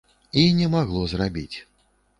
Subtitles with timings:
[0.43, 1.57] І не магло зрабіць.